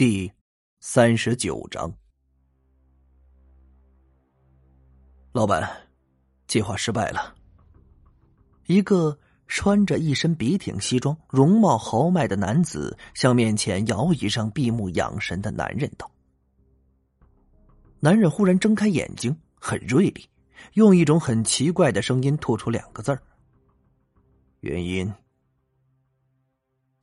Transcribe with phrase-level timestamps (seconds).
[0.00, 0.32] 第
[0.80, 1.92] 三十九章，
[5.30, 5.70] 老板，
[6.46, 7.34] 计划失败了。
[8.64, 16.10] 一个穿着一身笔挺西装、容貌豪迈的男子向面前摇椅上闭目养神的男人道
[18.00, 20.26] ：“男人忽然睁开眼睛，很锐利，
[20.72, 23.20] 用一种很奇怪的声音吐出两个字儿：
[24.60, 25.12] 原因。”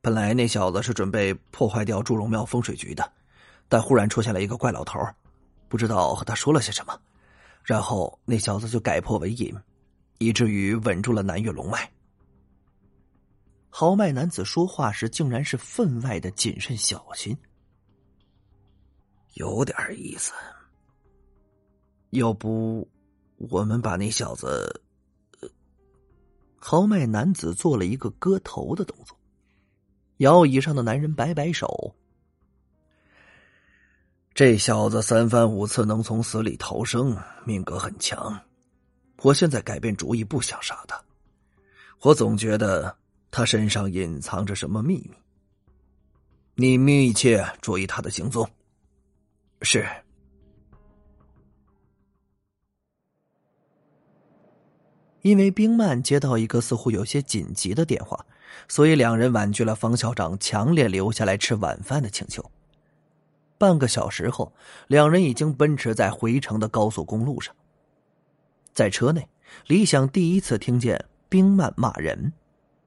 [0.00, 3.12] 本来那小子是准备破坏掉祝融庙风水局的，
[3.68, 5.00] 但忽然出现了一个怪老头，
[5.68, 6.98] 不知道和他说了些什么，
[7.64, 9.52] 然后那小子就改破为隐，
[10.18, 11.90] 以至于稳住了南岳龙脉。
[13.70, 17.36] 豪迈男子说话时竟然是分外的谨慎小心，
[19.34, 20.32] 有点意思。
[22.10, 22.88] 要不，
[23.36, 24.80] 我们把那小子……
[26.56, 29.17] 豪迈男子做了一个割头的动作。
[30.18, 31.94] 摇椅上的男人摆摆手
[34.34, 38.40] ：“这小子三番五次能从死里逃生，命格很强。
[39.22, 41.00] 我现在改变主意，不想杀他。
[42.02, 42.96] 我总觉得
[43.30, 45.10] 他身上隐藏着什么秘密。
[46.54, 48.48] 你密切注意他的行踪。”
[49.62, 49.84] 是。
[55.22, 58.24] 因为冰曼接到一个似乎有些紧急的电话。
[58.66, 62.44] 所以，两人婉拒了方校长强烈留下来吃晚饭的请求。
[63.56, 64.52] 半个小时后，
[64.88, 67.54] 两人已经奔驰在回城的高速公路上。
[68.72, 69.28] 在车内，
[69.66, 72.32] 李想第一次听见冰曼骂人，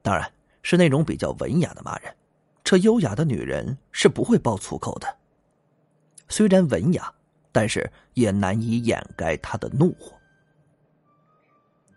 [0.02, 0.30] 当然
[0.62, 2.14] 是那种比较文雅的骂人。
[2.62, 5.16] 这优雅的女人是不会爆粗口的。
[6.28, 7.12] 虽然文雅，
[7.50, 10.12] 但是也难以掩盖她的怒火。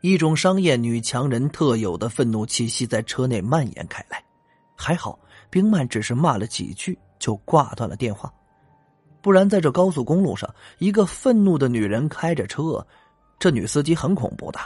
[0.06, 4.24] 一种商业女强人特有的愤怒气息在车内蔓延开来，
[4.76, 5.18] 还好
[5.50, 8.32] 冰曼只是骂了几句就挂断了电话，
[9.20, 12.86] 不然在这高速公路上，一个愤怒的女人开着车，
[13.40, 14.60] 这女司机很恐怖的。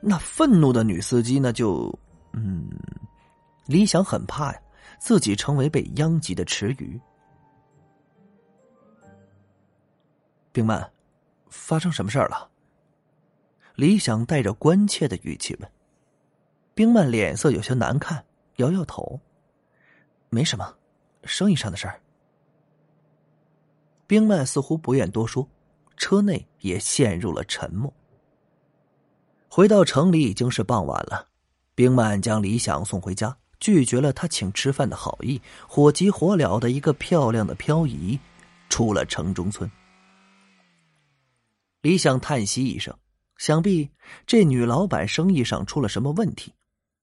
[0.00, 1.52] 那愤怒的女司机呢？
[1.52, 1.96] 就
[2.32, 2.68] 嗯，
[3.66, 4.60] 李想很怕呀，
[4.98, 7.00] 自己成为被殃及的池鱼。
[10.50, 10.90] 冰曼，
[11.48, 12.48] 发生什么事儿了？
[13.74, 15.70] 李想带着关切的语气问
[16.74, 18.24] ：“冰曼脸色有些难看，
[18.56, 19.20] 摇摇头，
[20.28, 20.74] 没什么，
[21.24, 22.00] 生意上的事儿。”
[24.06, 25.48] 冰曼似乎不愿多说，
[25.96, 27.92] 车内也陷入了沉默。
[29.48, 31.28] 回到城里已经是傍晚了，
[31.74, 38.20] 冰曼将李想送回家，拒绝了他请吃饭的好意，火急火燎的一个漂亮的漂移，
[38.68, 39.70] 出了城中村。
[41.80, 42.94] 李想叹息一声。
[43.42, 43.90] 想必
[44.24, 46.54] 这女老板生意上出了什么问题，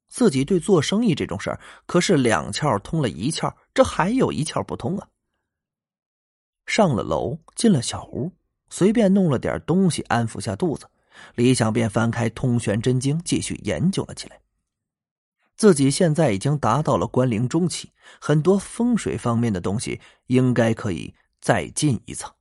[0.08, 5.10] 自己对做生意这种事儿可是两窍通了一窍，这还有一窍不通啊！
[6.66, 8.32] 上了楼，进了小屋，
[8.70, 10.90] 随便弄了点东西安抚下肚子，
[11.36, 14.40] 李想便翻开《通玄真经》继续研究了起来。
[15.58, 22.34] 自己现在已经达到了关灵中期，很多风水方面的东西应该可以再进一层。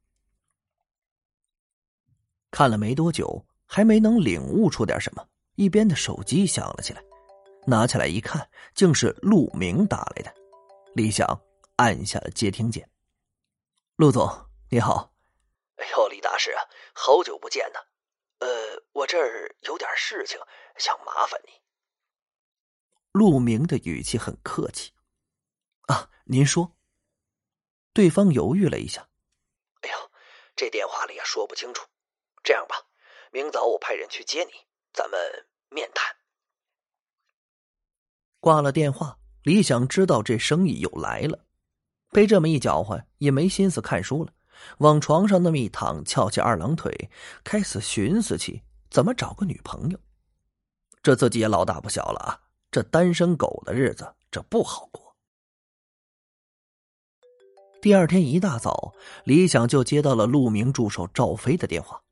[2.52, 3.44] 看了没多久。
[3.68, 7.04] 还没能领悟出点什么，一边的手机响了起来，
[7.66, 10.34] 拿起来一看，竟是陆明打来的。
[10.94, 11.38] 李想
[11.76, 12.88] 按下了接听键。
[13.96, 14.26] 陆总，
[14.70, 15.12] 你好。
[15.76, 16.64] 哎呦，李大师啊，
[16.94, 17.78] 好久不见呢。
[18.38, 18.48] 呃，
[18.92, 20.40] 我这儿有点事情，
[20.78, 21.52] 想麻烦你。
[23.12, 24.92] 陆明的语气很客气。
[25.82, 26.72] 啊，您说。
[27.92, 29.06] 对方犹豫了一下。
[29.82, 30.10] 哎呦，
[30.56, 31.86] 这电话里也说不清楚。
[32.42, 32.87] 这样吧。
[33.32, 34.50] 明早我派人去接你，
[34.92, 35.18] 咱们
[35.70, 36.16] 面谈。
[38.40, 41.44] 挂了电话，李想知道这生意又来了，
[42.10, 44.32] 被这么一搅和，也没心思看书了，
[44.78, 47.10] 往床上那么一躺，翘起二郎腿，
[47.44, 49.98] 开始寻思起怎么找个女朋友。
[51.02, 52.40] 这自己也老大不小了啊，
[52.70, 55.16] 这单身狗的日子这不好过。
[57.80, 58.94] 第二天一大早，
[59.24, 62.02] 李想就接到了陆明助手赵飞的电话。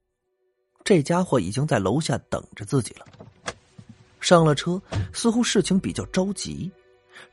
[0.86, 3.04] 这家伙已经在楼下等着自己了。
[4.20, 4.80] 上了车，
[5.12, 6.70] 似乎事情比较着急。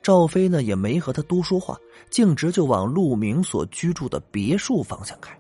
[0.02, 1.78] 赵飞呢也没和他多说话，
[2.10, 5.38] 径直就往陆明所居住的别墅方向开。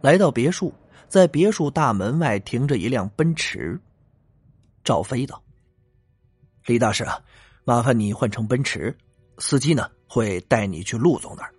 [0.00, 0.72] 来到别墅，
[1.06, 3.78] 在别墅大门外停着一辆奔驰。
[4.84, 5.42] 赵飞道
[6.64, 7.22] ：“李大师啊，
[7.64, 8.96] 麻烦你换成奔驰，
[9.36, 11.52] 司机呢会带你去陆总那儿。”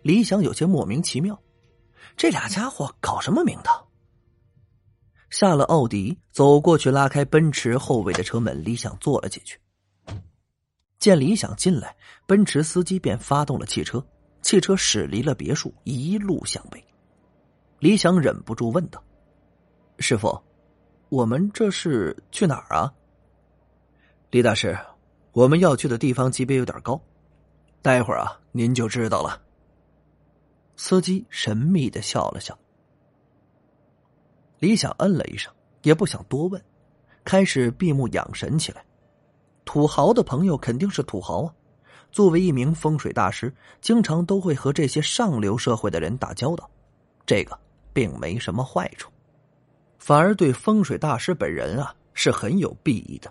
[0.00, 1.38] 李想有些莫名其妙。
[2.16, 3.86] 这俩家伙搞什么名堂？
[5.30, 9.58] 下了奥迪，走过去拉开奔驰后尾的车门，李想坐了进去。
[10.98, 11.94] 见李想进来，
[12.26, 14.04] 奔驰司机便发动了汽车，
[14.42, 16.82] 汽车驶离了别墅，一路向北。
[17.78, 19.02] 李想忍不住问道
[20.00, 20.42] ：“师傅，
[21.10, 22.92] 我们这是去哪儿啊？”
[24.30, 24.76] 李大师，
[25.32, 27.00] 我们要去的地方级别有点高，
[27.80, 29.40] 待会儿啊，您就知道了。
[30.80, 32.56] 司机神秘的笑了笑。
[34.60, 35.52] 李想嗯了一声，
[35.82, 36.62] 也不想多问，
[37.24, 38.84] 开始闭目养神起来。
[39.64, 41.52] 土豪的朋友肯定是土豪啊！
[42.12, 46.70] 作为一名风水大师，经常都会和这些上流社会的人打交道，
[47.26, 47.58] 这个
[47.92, 49.10] 并没什么坏处，
[49.98, 53.30] 反而对风水大师本人啊是很有裨益的。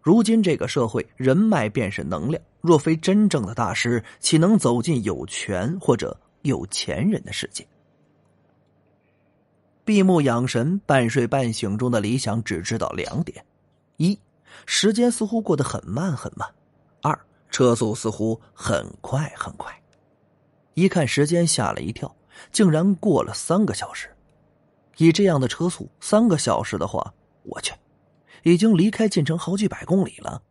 [0.00, 7.66] 如今这个社会，人脉便是能量，若非真正的大师，岂能走进有权或者有钱人的世界？
[9.84, 13.44] 闭目养神、半睡半醒中的李想只知道两点：
[13.96, 14.18] 一。
[14.66, 16.48] 时间似乎过得很慢很慢，
[17.00, 17.18] 二
[17.50, 19.72] 车速似乎很快很快。
[20.74, 22.14] 一看时间，吓了一跳，
[22.50, 24.08] 竟然过了三个小时。
[24.96, 27.14] 以这样的车速，三个小时的话，
[27.44, 27.72] 我去，
[28.42, 30.42] 已经离开进城好几百公里了。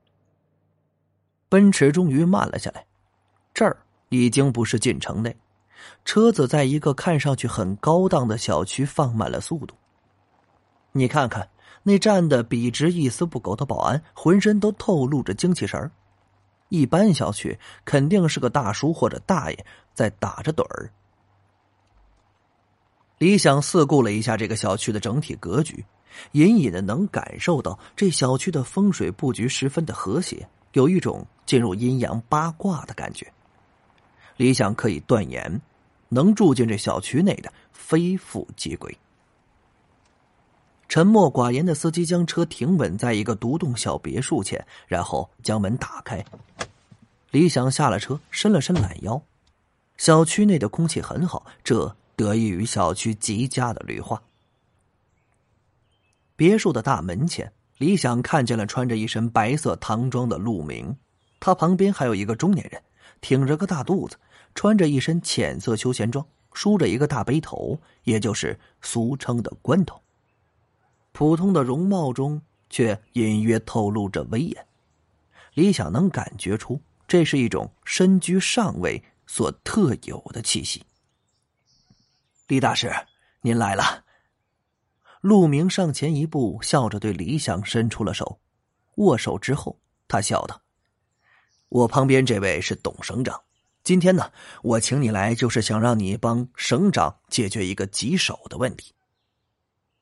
[1.50, 2.86] 奔驰终于慢了下来，
[3.54, 5.36] 这儿已经不是晋城内，
[6.06, 9.76] 车子在一个看上去很高档的小区放慢了速度。
[10.92, 11.50] 你看看。
[11.84, 15.90] 那站的笔直一丝不苟的保安，浑身都透露着精气神儿。
[16.68, 20.92] 一般小区肯定是个大叔或者大爷在打着盹儿。
[23.20, 25.86] 李想四顾了一下这个小区的整体格局，
[26.34, 33.32] 隐隐的能感受到这小区的风水布局十分的和谐，有一种进入阴阳八卦的感觉。
[34.38, 35.60] 李想可以断言，
[36.10, 38.98] 能住进这小区内的非富即贵。
[40.88, 46.24] 沉默寡言的司机将车停稳在一个独栋小别墅前，然后将门打开。
[47.32, 49.22] 李想下了车，伸了伸懒腰。
[49.98, 54.22] 小区内的空气很好，这得益于小区极佳的绿化。
[56.38, 60.96] 别墅的大门前，李想看见了穿着一身白色唐装的陆明，
[61.40, 62.82] 他旁边还有一个中年人，
[63.20, 64.16] 挺着个大肚子，
[64.58, 70.02] 穿着一身浅色休闲装，梳着一个大背头，也就是俗称的关头。
[71.12, 74.68] 普通的容貌中，却隐约透露着威严。
[75.54, 80.84] 李想能感觉出，这是一种身居上位所特有的气息。
[82.48, 82.92] 李大师，
[83.42, 84.06] 您来了。
[85.22, 88.40] 陆明上前一步，笑着对李想伸出了手。
[88.96, 89.78] 握手之后，
[90.08, 90.60] 他笑道
[91.70, 93.40] ：“我旁边这位是董省长，
[93.88, 94.30] 今天呢，
[94.64, 98.94] 我请你来，就是想让你帮省长解决一个棘手的问题。”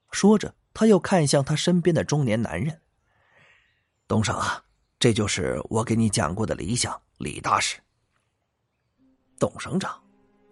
[0.10, 0.56] 说着。
[0.78, 2.82] 他又看向他身边的中年男人，
[4.10, 4.62] 董省啊，
[5.00, 7.78] 这就是我给你讲过的理想，李大师。
[9.40, 9.98] 董省长，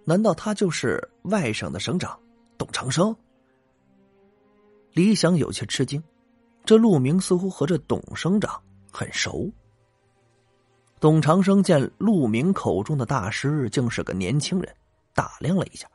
[0.05, 2.17] 难道他就是外省的省长
[2.57, 3.13] 董长生？
[4.93, 6.01] 李想有些吃惊，
[6.63, 8.63] 这陆明似乎和这董省长
[8.93, 9.51] 很熟。
[11.03, 14.73] 董长生见陆明口中的大师竟是个年轻人，
[15.13, 15.85] 打量了一下。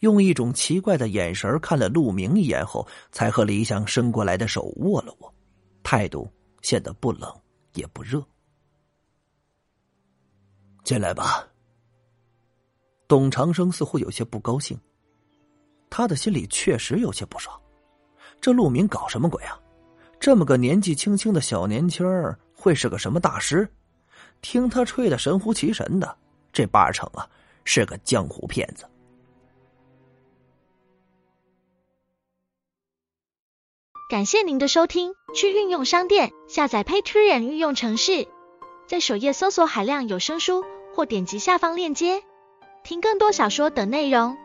[0.00, 5.30] 用一种奇怪的眼神看了陆明一眼后，才和李想伸过来的手握了握，
[5.82, 6.26] 态度
[6.62, 7.30] 显得不冷
[7.74, 8.24] 也不热。
[10.82, 11.46] 进来吧。
[13.06, 14.80] 董长生似乎有些不高兴，
[15.90, 17.54] 他的心里确实有些不爽。
[18.40, 19.60] 这陆明搞什么鬼啊？
[20.18, 23.70] 这么个年纪轻轻的小年轻儿，会是个什么大师？
[24.40, 26.16] 听他吹的神乎其神的，
[26.52, 27.28] 这八成啊
[27.64, 28.84] 是个江湖骗子。
[34.10, 38.26] 感谢您的收听，去运用商店下载 Patreon 运用城市，
[38.86, 40.64] 在首页搜索海量有声书，
[40.94, 42.22] 或点击下方链接
[42.82, 44.38] 听更多小说等内容。